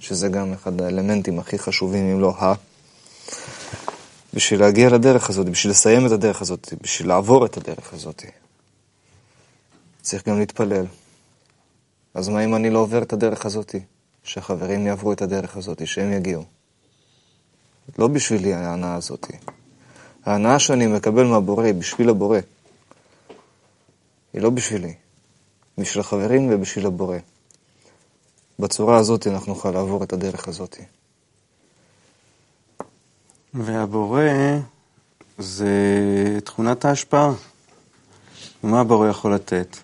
שזה 0.00 0.28
גם 0.28 0.52
אחד 0.52 0.80
האלמנטים 0.80 1.38
הכי 1.38 1.58
חשובים, 1.58 2.04
אם 2.12 2.20
לא 2.20 2.34
ה... 2.38 2.54
בשביל 4.34 4.60
להגיע 4.60 4.90
לדרך 4.90 5.30
הזאת, 5.30 5.48
בשביל 5.48 5.70
לסיים 5.70 6.06
את 6.06 6.10
הדרך 6.10 6.42
הזאת, 6.42 6.74
בשביל 6.82 7.08
לעבור 7.08 7.46
את 7.46 7.56
הדרך 7.56 7.92
הזאת, 7.92 8.24
צריך 10.02 10.28
גם 10.28 10.38
להתפלל. 10.38 10.86
אז 12.14 12.28
מה 12.28 12.44
אם 12.44 12.54
אני 12.54 12.70
לא 12.70 12.78
עובר 12.78 13.02
את 13.02 13.12
הדרך 13.12 13.46
הזאת? 13.46 13.74
שהחברים 14.22 14.86
יעברו 14.86 15.12
את 15.12 15.22
הדרך 15.22 15.56
הזאת, 15.56 15.86
שהם 15.86 16.12
יגיעו. 16.12 16.44
לא 17.98 18.08
בשבילי 18.08 18.54
ההנאה 18.54 18.94
הזאת. 18.94 19.26
ההנאה 20.24 20.58
שאני 20.58 20.86
מקבל 20.86 21.24
מהבורא 21.24 21.72
בשביל 21.72 22.08
הבורא. 22.08 22.38
היא 24.32 24.42
לא 24.42 24.50
בשבילי. 24.50 24.94
בשביל 25.78 26.00
החברים 26.00 26.48
ובשביל 26.50 26.86
הבורא. 26.86 27.18
בצורה 28.58 28.96
הזאת 28.96 29.26
אנחנו 29.26 29.52
נוכל 29.52 29.70
לעבור 29.70 30.04
את 30.04 30.12
הדרך 30.12 30.48
הזאת. 30.48 30.76
והבורא 33.54 34.22
זה 35.38 35.68
תכונת 36.44 36.84
ההשפעה. 36.84 37.32
ומה 38.64 38.80
הבורא 38.80 39.08
יכול 39.08 39.34
לתת? 39.34 39.76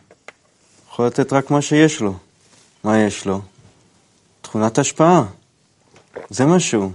יכול 0.88 1.06
לתת 1.06 1.32
רק 1.32 1.50
מה 1.50 1.62
שיש 1.62 2.00
לו. 2.00 2.14
מה 2.84 2.98
יש 2.98 3.26
לו? 3.26 3.40
תכונת 4.42 4.78
השפעה. 4.78 5.24
זה 6.30 6.46
משהו. 6.46 6.90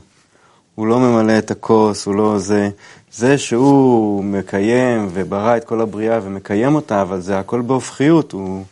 הוא 0.76 0.88
לא 0.88 1.00
ממלא 1.00 1.38
את 1.38 1.52
הכוס, 1.52 2.06
הוא 2.06 2.16
לא 2.16 2.40
זה. 2.40 2.70
זה 3.12 3.38
שהוא 3.38 4.24
מקיים 4.24 5.08
וברא 5.14 5.58
את 5.58 5.66
כל 5.66 5.82
הבריאה 5.82 6.20
ומקיים 6.24 6.76
אותה, 6.76 7.02
אבל 7.02 7.22
זה 7.22 7.40
הכל 7.40 7.62
בהופכיות. 7.62 8.32
הוא... 8.32 8.64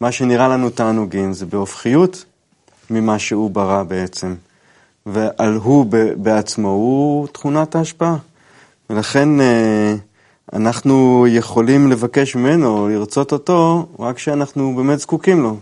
מה 0.00 0.12
שנראה 0.12 0.48
לנו 0.48 0.70
תענוגים 0.70 1.32
זה 1.32 1.46
בהופכיות 1.46 2.24
ממה 2.90 3.18
שהוא 3.18 3.50
ברא 3.50 3.82
בעצם. 3.82 4.34
ועל 5.06 5.54
הוא 5.54 5.86
בעצמו 6.16 6.68
הוא 6.68 7.26
תכונת 7.26 7.74
ההשפעה. 7.74 8.16
ולכן 8.90 9.40
אה, 9.40 9.94
אנחנו 10.52 11.26
יכולים 11.28 11.90
לבקש 11.90 12.36
ממנו, 12.36 12.88
לרצות 12.88 13.32
אותו, 13.32 13.86
רק 13.98 14.16
כשאנחנו 14.16 14.76
באמת 14.76 14.98
זקוקים 14.98 15.42
לו. 15.42 15.56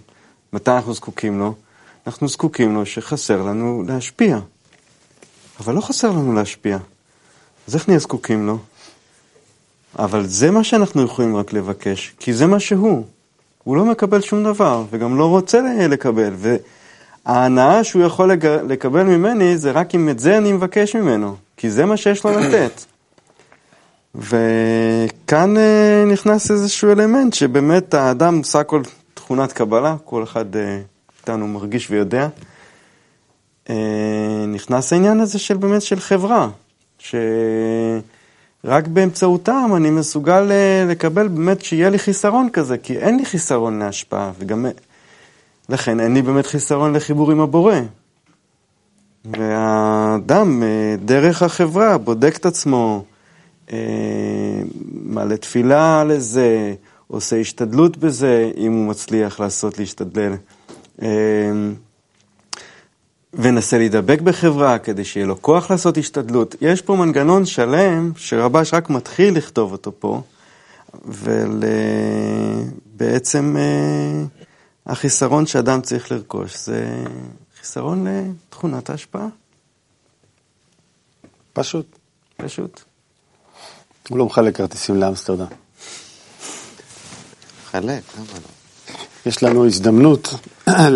מתי 0.52 0.71
אנחנו 0.71 0.95
זקוקים 0.95 1.38
לו? 1.38 1.54
אנחנו 2.06 2.28
זקוקים 2.28 2.75
לו 2.75 2.87
שחסר 2.87 3.42
לנו 3.42 3.83
להשפיע. 3.87 4.38
אבל 5.61 5.75
לא 5.75 5.80
חסר 5.80 6.11
לנו 6.11 6.33
להשפיע. 6.35 6.78
אז 7.68 7.75
איך 7.75 7.88
נהיה 7.88 7.99
זקוקים 7.99 8.47
לו? 8.47 8.59
אבל 9.99 10.26
זה 10.26 10.50
מה 10.50 10.64
שאנחנו 10.64 11.02
יכולים 11.02 11.37
רק 11.37 11.52
לבקש, 11.52 12.14
כי 12.18 12.33
זה 12.35 12.47
מה 12.47 12.61
שהוא. 12.61 13.04
הוא 13.64 13.76
לא 13.76 13.85
מקבל 13.85 14.21
שום 14.21 14.45
דבר, 14.45 14.85
וגם 14.90 15.18
לא 15.18 15.26
רוצה 15.28 15.61
לקבל. 15.88 16.33
וההנאה 17.26 17.85
שהוא 17.85 18.02
יכול 18.02 18.33
לקבל 18.68 19.02
ממני, 19.02 19.59
זה 19.59 19.71
רק 19.71 19.95
אם 19.95 20.09
את 20.09 20.18
זה 20.18 20.38
אני 20.38 20.52
מבקש 20.52 20.97
ממנו, 20.97 21.37
כי 21.56 21.71
זה 21.71 21.85
מה 21.85 21.97
שיש 21.97 22.25
לו 22.25 22.30
לתת. 22.38 22.85
וכאן 24.14 25.56
אה, 25.56 26.04
נכנס 26.06 26.50
איזשהו 26.50 26.92
אלמנט 26.92 27.35
שבאמת 27.35 27.95
האדם 27.95 28.42
סך 28.42 28.59
הכל 28.59 28.83
תכונת 29.14 29.52
קבלה, 29.52 29.97
כל 30.04 30.23
אחד 30.23 30.56
אה, 30.56 30.80
איתנו 31.21 31.47
מרגיש 31.47 31.90
ויודע. 31.90 32.28
אה, 33.71 34.45
נכנס 34.49 34.92
העניין 34.92 35.21
הזה 35.21 35.38
של 35.38 35.56
באמת 35.56 35.83
של 35.83 36.00
חברה, 36.00 36.49
שרק 36.99 38.87
באמצעותם 38.87 39.71
אני 39.76 39.90
מסוגל 39.90 40.50
לקבל 40.88 41.28
באמת 41.28 41.64
שיהיה 41.64 41.90
לי 41.90 41.99
חיסרון 41.99 42.49
כזה, 42.52 42.78
כי 42.78 42.99
אין 42.99 43.16
לי 43.16 43.25
חיסרון 43.25 43.78
להשפעה, 43.78 44.30
וגם 44.38 44.66
לכן 45.68 46.00
אין 46.00 46.14
לי 46.14 46.23
באמת 46.23 46.46
חיסרון 46.46 46.92
לחיבור 46.92 47.30
עם 47.30 47.40
הבורא. 47.40 47.75
והאדם, 49.25 50.62
אה, 50.62 50.96
דרך 51.04 51.42
החברה, 51.42 51.99
בודק 51.99 52.37
את 52.37 52.46
עצמו, 52.46 53.04
מעלה 55.02 55.37
תפילה 55.37 56.04
לזה, 56.04 56.75
עושה 57.06 57.37
השתדלות 57.37 57.96
בזה, 57.96 58.50
אם 58.56 58.73
הוא 58.73 58.87
מצליח 58.87 59.40
לעשות 59.40 59.78
להשתדל. 59.78 60.32
ונסה 63.38 63.78
להידבק 63.78 64.20
בחברה 64.20 64.78
כדי 64.78 65.04
שיהיה 65.04 65.26
לו 65.26 65.42
כוח 65.42 65.70
לעשות 65.70 65.99
השתדלות. 65.99 66.54
יש 66.61 66.82
פה 66.82 66.96
מנגנון 66.96 67.46
שלם 67.46 68.12
שרבש 68.16 68.75
רק 68.75 68.90
מתחיל 68.90 69.37
לכתוב 69.37 69.73
אותו 69.73 69.92
פה, 69.99 70.20
ובעצם 72.94 73.56
אה, 73.58 74.25
החיסרון 74.86 75.46
שאדם 75.46 75.80
צריך 75.80 76.12
לרכוש 76.12 76.56
זה 76.56 77.04
חיסרון 77.60 78.06
לתכונת 78.06 78.90
ההשפעה. 78.90 79.26
פשוט. 81.52 81.98
פשוט. 82.36 82.80
הוא 84.08 84.18
לא 84.18 84.26
מחלק 84.26 84.56
כרטיסים 84.56 84.96
לאמסטרדם. 84.96 85.46
מחלק, 87.64 88.02
למה 88.16 88.26
לא? 88.34 88.48
יש 89.26 89.42
לנו 89.42 89.66
הזדמנות 89.66 90.34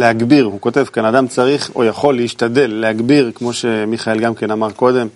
להגביר, 0.00 0.44
הוא 0.44 0.61
כותב 0.61 0.85
כאן, 0.85 1.04
אדם 1.04 1.28
צריך 1.28 1.70
או 1.75 1.85
יכול 1.85 2.16
להשתדל 2.16 2.70
להגביר, 2.70 3.32
כמו 3.35 3.52
שמיכאל 3.52 4.20
גם 4.20 4.35
כן 4.35 4.50
אמר 4.50 4.70
קודם, 4.70 5.09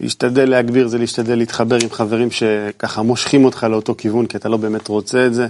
להשתדל 0.00 0.50
להגביר 0.50 0.88
זה 0.88 0.98
להשתדל 0.98 1.38
להתחבר 1.38 1.76
עם 1.82 1.90
חברים 1.90 2.30
שככה 2.30 3.02
מושכים 3.02 3.44
אותך 3.44 3.66
לאותו 3.70 3.94
כיוון, 3.98 4.26
כי 4.26 4.36
אתה 4.36 4.48
לא 4.48 4.56
באמת 4.56 4.88
רוצה 4.88 5.26
את 5.26 5.34
זה. 5.34 5.46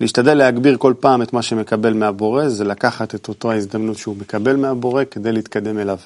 להשתדל 0.00 0.34
להגביר 0.34 0.76
כל 0.76 0.94
פעם 1.00 1.22
את 1.22 1.32
מה 1.32 1.42
שמקבל 1.42 1.92
מהבורא, 1.92 2.48
זה 2.48 2.64
לקחת 2.64 3.14
את 3.14 3.28
אותו 3.28 3.52
ההזדמנות 3.52 3.96
שהוא 3.98 4.16
מקבל 4.16 4.56
מהבורא 4.56 5.02
כדי 5.10 5.32
להתקדם 5.32 5.78
אליו. 5.78 5.98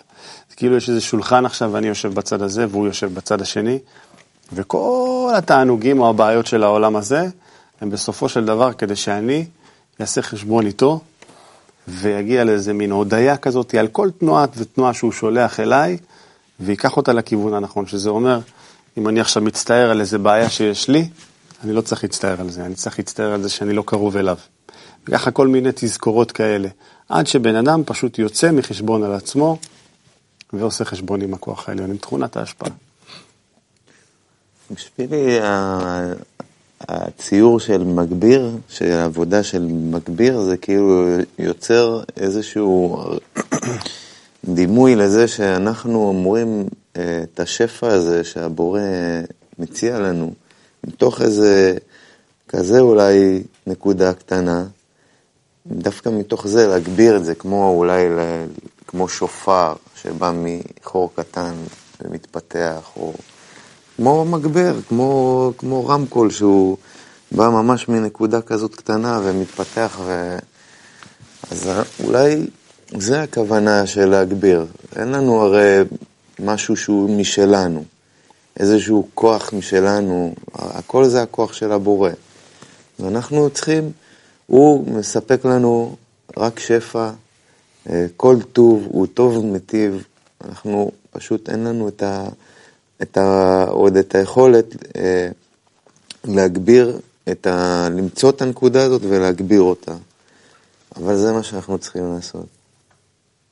זה 0.51 0.57
כאילו 0.57 0.77
יש 0.77 0.89
איזה 0.89 1.01
שולחן 1.01 1.47
עכשיו 1.47 1.71
ואני 1.73 1.87
יושב 1.87 2.15
בצד 2.15 2.43
הזה 2.43 2.67
והוא 2.71 2.87
יושב 2.87 3.15
בצד 3.15 3.43
השני, 3.43 3.79
וכל 4.53 5.33
התענוגים 5.37 6.01
או 6.01 6.11
הבעיות 6.11 6.47
של 6.47 6.63
העולם 6.63 6.97
הזה, 6.97 7.27
הם 7.81 7.91
בסופו 7.91 8.29
של 8.29 8.45
דבר 8.45 8.73
כדי 8.73 8.97
שאני 8.97 9.47
יעשה 10.01 10.23
חשבון 10.23 10.67
איתו, 10.67 11.01
ויגיע 11.89 12.45
לאיזה 12.45 12.73
מין 12.73 12.91
הודיה 12.91 13.37
כזאת 13.37 13.75
על 13.75 13.89
כל 13.89 14.11
תנועה 14.19 14.45
ותנועה 14.57 14.95
שהוא 14.95 15.13
שולח 15.13 15.61
אליי, 15.61 15.97
ויקח 16.61 16.97
אותה 16.97 17.13
לכיוון 17.13 17.55
הנכון, 17.55 17.87
שזה 17.87 18.11
אומר, 18.11 18.39
אם 18.99 19.09
אני 19.09 19.21
עכשיו 19.21 19.43
מצטער 19.43 19.91
על 19.91 20.01
איזה 20.01 20.19
בעיה 20.19 20.51
שיש 20.51 20.89
לי, 20.89 21.09
אני 21.65 21.73
לא 21.73 21.81
צריך 21.81 22.05
להצטער 22.05 22.41
על 22.41 22.51
זה, 22.51 22.67
אני 22.67 22.75
צריך 22.75 22.99
להצטער 22.99 23.33
על 23.33 23.43
זה 23.43 23.49
שאני 23.49 23.73
לא 23.73 23.83
קרוב 23.87 24.17
אליו. 24.17 24.37
וככה 25.09 25.31
כל 25.31 25.49
מיני 25.49 25.71
תזכורות 25.75 26.33
כאלה, 26.33 26.69
עד 27.09 27.27
שבן 27.27 27.57
אדם 27.57 27.83
פשוט 27.87 28.19
יוצא 28.19 28.51
מחשבון 28.51 29.03
על 29.03 29.13
עצמו, 29.13 29.59
ועושה 30.53 30.85
חשבון 30.85 31.21
עם 31.21 31.35
הכוח 31.35 31.69
העליון, 31.69 31.91
עם 31.91 31.97
תכונת 31.97 32.37
ההשפעה. 32.37 32.71
בשבילי 34.71 35.39
הציור 36.81 37.61
של 37.61 37.85
מגביר, 37.85 38.51
של 38.69 38.93
העבודה 38.93 39.43
של 39.43 39.63
מגביר, 39.71 40.41
זה 40.41 40.57
כאילו 40.57 41.07
יוצר 41.39 42.03
איזשהו 42.17 43.05
דימוי 44.55 44.97
לזה 44.97 45.29
שאנחנו 45.29 46.11
אמורים 46.11 46.69
אה, 46.97 47.21
את 47.23 47.41
השפע 47.41 47.89
הזה 47.89 48.25
שהבורא 48.25 48.81
מציע 49.59 49.99
לנו, 49.99 50.33
מתוך 50.87 51.23
איזה 51.23 51.77
כזה 52.49 52.81
אולי 52.81 53.43
נקודה 53.67 54.13
קטנה, 54.13 54.65
דווקא 55.67 56.09
מתוך 56.09 56.47
זה 56.47 56.67
להגביר 56.67 57.17
את 57.17 57.25
זה, 57.25 57.35
כמו 57.35 57.75
אולי 57.77 58.07
כמו 58.87 59.09
שופר 59.09 59.75
שבא 60.03 60.33
מחור 60.35 61.11
קטן 61.15 61.55
ומתפתח, 62.01 62.91
או... 62.97 63.13
כמו 63.97 64.25
מגבר, 64.25 64.75
כמו, 64.89 65.53
כמו 65.59 65.87
רמקול 65.87 66.31
שהוא 66.31 66.77
בא 67.33 67.49
ממש 67.49 67.89
מנקודה 67.89 68.41
כזאת 68.41 68.75
קטנה 68.75 69.21
ומתפתח 69.25 69.99
ו... 70.05 70.39
אז 71.51 71.71
אולי 72.05 72.47
זה 72.97 73.23
הכוונה 73.23 73.87
של 73.87 74.07
להגביר. 74.07 74.67
אין 74.97 75.09
לנו 75.09 75.43
הרי 75.43 75.81
משהו 76.39 76.77
שהוא 76.77 77.19
משלנו. 77.19 77.85
איזשהו 78.61 79.09
כוח 79.15 79.53
משלנו, 79.53 80.35
הכל 80.55 81.05
זה 81.05 81.23
הכוח 81.23 81.53
של 81.53 81.73
הבורא. 81.73 82.11
ואנחנו 83.01 83.51
צריכים, 83.51 83.93
הוא 84.47 84.97
מספק 84.97 85.45
לנו 85.45 85.97
רק 86.37 86.59
שפע, 86.59 87.11
אה, 87.91 88.07
כל 88.17 88.37
טוב, 88.53 88.87
הוא 88.89 89.07
טוב 89.07 89.37
ומטיב, 89.37 90.05
אנחנו 90.49 90.91
פשוט 91.11 91.49
אין 91.49 91.65
לנו 91.65 91.89
את 91.89 92.03
ה, 92.03 92.29
את 93.03 93.19
ה, 93.19 93.65
עוד 93.69 93.97
את 93.97 94.15
היכולת 94.15 94.67
אה, 94.97 95.29
להגביר, 96.25 96.99
את 97.31 97.47
ה, 97.47 97.89
למצוא 97.91 98.31
את 98.31 98.43
הנקודה 98.43 98.85
הזאת 98.85 99.03
ולהגביר 99.09 99.61
אותה. 99.61 99.95
אבל 100.97 101.17
זה 101.17 101.33
מה 101.33 101.43
שאנחנו 101.43 101.79
צריכים 101.79 102.15
לעשות. 102.15 102.47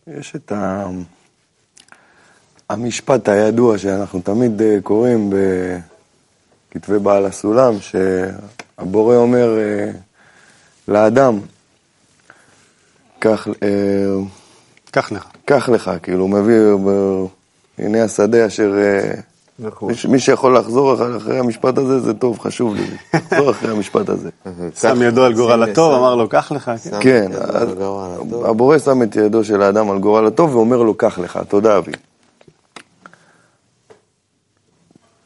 יש 0.07 0.33
את 0.37 0.53
ה... 0.53 0.87
המשפט 2.73 3.29
הידוע 3.29 3.79
שאנחנו 3.79 4.21
תמיד 4.21 4.63
אה, 4.63 4.79
קוראים 4.83 5.33
בכתבי 6.71 6.99
בעל 6.99 7.27
הסולם, 7.27 7.75
שהבורא 7.81 9.17
אומר 9.17 9.59
אה, 9.59 9.91
לאדם, 10.89 11.39
קח, 13.19 13.49
אה, 13.63 13.69
קח 14.91 15.13
לך. 15.13 15.25
קח 15.45 15.69
לך, 15.69 15.91
כאילו, 16.03 16.23
הוא 16.23 16.31
מביא, 16.31 16.57
הנה 17.79 18.05
השדה 18.05 18.47
אשר... 18.47 18.73
מי, 19.83 19.95
מי 20.09 20.19
שיכול 20.19 20.57
לחזור 20.57 20.95
אחרי, 21.17 21.39
המשפט 21.39 21.79
הזה, 21.79 22.01
זה 22.01 22.15
טוב, 22.15 22.39
חשוב 22.39 22.75
לי, 22.75 22.87
לחזור 23.15 23.51
אחרי 23.51 23.71
המשפט 23.71 24.09
הזה. 24.09 24.31
שם 24.81 25.03
ידו 25.03 25.25
על 25.25 25.35
גורל 25.35 25.63
הטוב, 25.63 25.93
אמר 25.93 26.15
לו, 26.15 26.29
קח 26.29 26.53
לך. 26.53 26.71
כן. 27.01 27.31
הבורא 28.45 28.79
שם 28.79 29.03
את 29.03 29.17
ידו 29.17 29.45
של 29.45 29.63
האדם 29.63 29.91
על 29.91 29.99
גורל 29.99 30.27
הטוב 30.27 30.57
ואומר 30.57 30.83
לו, 30.83 30.95
קח 30.95 31.19
לך, 31.19 31.39
תודה 31.49 31.79
אבי. 31.79 31.93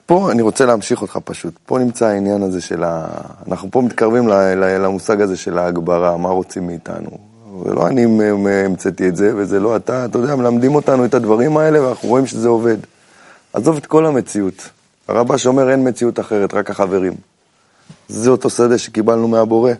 פה 0.06 0.32
אני 0.32 0.42
רוצה 0.42 0.66
להמשיך 0.66 1.02
אותך 1.02 1.18
פשוט, 1.24 1.54
פה 1.66 1.78
נמצא 1.78 2.06
העניין 2.06 2.42
הזה 2.42 2.60
של 2.60 2.84
ה... 2.84 3.06
אנחנו 3.48 3.70
פה 3.70 3.82
מתקרבים 3.82 4.28
למושג 4.56 5.20
הזה 5.20 5.36
של 5.36 5.58
ההגברה, 5.58 6.16
מה 6.16 6.28
רוצים 6.28 6.66
מאיתנו. 6.66 7.10
ולא 7.64 7.86
אני 7.86 8.04
המצאתי 8.64 9.08
את 9.08 9.16
זה, 9.16 9.32
וזה 9.36 9.60
לא 9.60 9.76
אתה, 9.76 10.04
אתה 10.04 10.18
יודע, 10.18 10.36
מלמדים 10.36 10.74
אותנו 10.74 11.04
את 11.04 11.14
הדברים 11.14 11.56
האלה 11.56 11.82
ואנחנו 11.82 12.08
רואים 12.08 12.26
שזה 12.26 12.48
עובד. 12.48 12.76
עזוב 13.52 13.76
את 13.76 13.86
כל 13.86 14.06
המציאות. 14.06 14.68
הרבש 15.08 15.46
אומר 15.46 15.70
אין 15.70 15.88
מציאות 15.88 16.20
אחרת, 16.20 16.54
רק 16.54 16.70
החברים. 16.70 17.12
זה 18.08 18.30
אותו 18.30 18.50
שדה 18.50 18.78
שקיבלנו 18.78 19.28
מהבורא. 19.28 19.72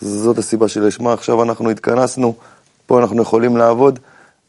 זאת 0.00 0.38
הסיבה 0.38 0.68
שלשמה 0.68 1.12
עכשיו 1.12 1.42
אנחנו 1.42 1.70
התכנסנו, 1.70 2.34
פה 2.86 3.00
אנחנו 3.00 3.22
יכולים 3.22 3.56
לעבוד. 3.56 3.98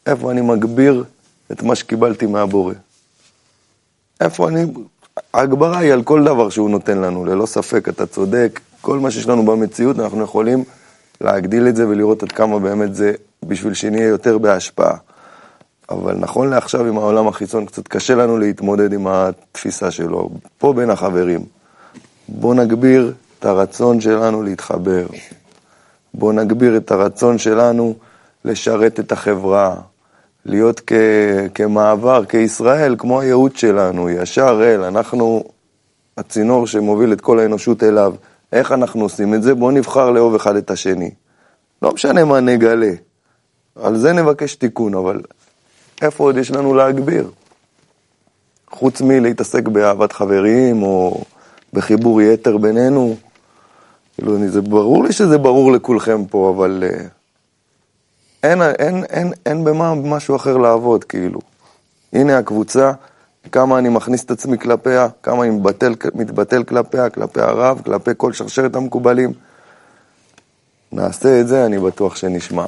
איפה 0.06 0.32
אני 0.32 0.42
מגביר 0.42 1.04
את 1.52 1.64
מה 1.64 1.76
שקיבלתי 1.76 2.26
מהבורא? 2.26 2.74
איפה 4.22 4.48
אני... 4.48 4.66
ההגברה 5.34 5.78
היא 5.78 5.94
על 5.94 6.04
כל 6.04 6.24
דבר 6.24 6.50
שהוא 6.50 6.70
נותן 6.70 6.98
לנו, 6.98 7.26
ללא 7.26 7.46
ספק, 7.46 7.90
אתה 7.90 8.06
צודק. 8.06 8.60
כל 8.82 9.00
מה 9.00 9.12
שיש 9.12 9.28
לנו 9.28 9.46
במציאות, 9.46 10.00
אנחנו 10.00 10.24
יכולים 10.24 10.64
להגדיל 11.22 11.68
את 11.68 11.76
זה 11.76 11.88
ולראות 11.88 12.24
עד 12.24 12.32
כמה 12.32 12.60
באמת 12.60 12.96
זה 12.96 13.14
בשביל 13.46 13.74
שנהיה 13.74 14.08
יותר 14.08 14.38
בהשפעה. 14.38 14.96
אבל 15.90 16.16
נכון 16.16 16.50
לעכשיו 16.50 16.86
עם 16.86 16.98
העולם 16.98 17.28
החיצון 17.28 17.66
קצת 17.66 17.88
קשה 17.88 18.16
לנו 18.16 18.38
להתמודד 18.38 18.94
עם 18.94 19.08
התפיסה 19.08 19.92
שלו. 19.92 20.30
פה 20.58 20.74
בין 20.74 20.90
החברים. 20.90 21.42
בוא 22.28 22.56
נגביר 22.56 23.14
את 23.40 23.46
הרצון 23.46 24.02
שלנו 24.02 24.44
להתחבר. 24.44 25.06
בוא 26.14 26.34
נגביר 26.34 26.78
את 26.78 26.92
הרצון 26.92 27.38
שלנו 27.38 27.96
לשרת 28.46 29.00
את 29.00 29.12
החברה, 29.12 29.76
להיות 30.46 30.82
כ, 30.88 30.94
כמעבר, 31.54 32.26
כישראל, 32.26 32.96
כמו 32.98 33.22
הייעוד 33.22 33.56
שלנו, 33.56 34.10
ישר 34.10 34.62
אל, 34.64 34.84
אנחנו 34.84 35.44
הצינור 36.18 36.68
שמוביל 36.68 37.14
את 37.14 37.22
כל 37.22 37.40
האנושות 37.40 37.84
אליו. 37.84 38.14
איך 38.54 38.72
אנחנו 38.72 39.02
עושים 39.02 39.34
את 39.34 39.44
זה? 39.44 39.56
בואו 39.56 39.72
נבחר 39.72 40.12
לאהוב 40.12 40.36
אחד 40.36 40.56
את 40.56 40.72
השני. 40.72 41.12
לא 41.82 41.94
משנה 41.94 42.26
מה 42.26 42.40
נגלה, 42.40 42.92
על 43.76 43.98
זה 43.98 44.14
נבקש 44.14 44.56
תיקון, 44.56 44.94
אבל 44.94 45.22
איפה 46.02 46.24
עוד 46.24 46.38
יש 46.38 46.52
לנו 46.52 46.74
להגביר? 46.74 47.32
חוץ 48.72 49.02
מלהתעסק 49.02 49.68
באהבת 49.68 50.12
חברים 50.12 50.84
או 50.84 51.24
בחיבור 51.74 52.22
יתר 52.22 52.58
בינינו. 52.58 53.16
כאילו, 54.16 54.48
זה 54.48 54.62
ברור 54.62 55.04
לי 55.04 55.14
שזה 55.14 55.38
ברור 55.38 55.72
לכולכם 55.72 56.26
פה, 56.26 56.54
אבל 56.56 56.84
uh, 56.88 57.19
אין, 58.44 58.62
אין, 58.62 59.04
אין, 59.04 59.34
אין 59.46 59.64
במה 59.64 59.96
משהו 59.96 60.36
אחר 60.36 60.58
לעבוד, 60.58 61.04
כאילו. 61.04 61.40
הנה 62.14 62.38
הקבוצה, 62.38 62.92
כמה 63.52 63.78
אני 63.78 63.90
מכניס 63.90 64.24
את 64.24 64.32
עצמי 64.32 64.58
כלפיה, 64.58 65.08
כמה 65.24 65.44
אני 65.44 65.52
מתבטל, 65.52 65.96
מתבטל 66.16 66.64
כלפיה, 66.64 67.10
כלפי 67.10 67.42
הרב, 67.42 67.82
כלפי 67.86 68.12
כל 68.18 68.34
שרשרת 68.34 68.76
המקובלים. 68.76 69.34
נעשה 70.92 71.42
את 71.42 71.48
זה, 71.48 71.66
אני 71.66 71.80
בטוח 71.80 72.16
שנשמע. 72.16 72.66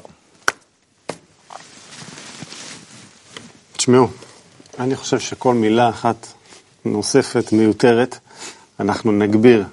תשמעו, 3.77 4.07
אני 4.79 4.95
חושב 4.95 5.19
שכל 5.19 5.53
מילה 5.53 5.89
אחת 5.89 6.27
נוספת, 6.85 7.53
מיותרת, 7.53 8.17
אנחנו 8.79 9.11
נגביר, 9.11 9.65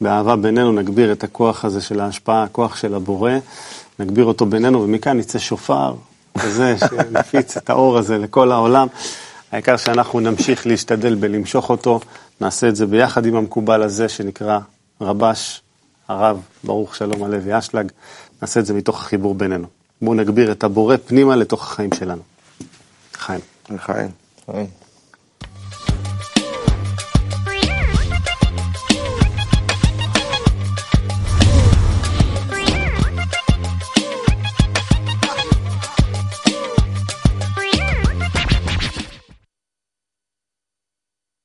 באהבה 0.00 0.36
בינינו 0.36 0.72
נגביר 0.72 1.12
את 1.12 1.24
הכוח 1.24 1.64
הזה 1.64 1.80
של 1.80 2.00
ההשפעה, 2.00 2.42
הכוח 2.42 2.76
של 2.76 2.94
הבורא, 2.94 3.32
נגביר 4.00 4.24
אותו 4.24 4.46
בינינו, 4.46 4.82
ומכאן 4.82 5.18
יצא 5.18 5.38
שופר 5.38 5.94
כזה 6.38 6.74
שנפיץ 6.78 7.56
את 7.56 7.70
האור 7.70 7.98
הזה 7.98 8.18
לכל 8.18 8.52
העולם. 8.52 8.86
העיקר 9.52 9.76
שאנחנו 9.76 10.20
נמשיך 10.20 10.66
להשתדל 10.66 11.14
בלמשוך 11.14 11.70
אותו, 11.70 12.00
נעשה 12.40 12.68
את 12.68 12.76
זה 12.76 12.86
ביחד 12.86 13.26
עם 13.26 13.36
המקובל 13.36 13.82
הזה 13.82 14.08
שנקרא 14.08 14.58
רבש, 15.00 15.62
הרב, 16.08 16.40
ברוך 16.64 16.96
שלום 16.96 17.24
הלוי 17.24 17.58
אשלג, 17.58 17.90
נעשה 18.42 18.60
את 18.60 18.66
זה 18.66 18.74
מתוך 18.74 19.00
החיבור 19.00 19.34
בינינו. 19.34 19.66
בואו 20.02 20.14
נגביר 20.14 20.52
את 20.52 20.64
הבורא 20.64 20.96
פנימה 21.06 21.36
לתוך 21.36 21.62
החיים 21.62 21.90
שלנו. 21.92 22.22
חיים. 23.14 23.40
לחיים. 23.70 24.10
חיים. 24.46 24.79